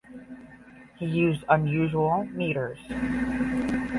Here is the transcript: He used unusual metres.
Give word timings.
He 0.97 1.05
used 1.05 1.43
unusual 1.47 2.23
metres. 2.31 2.79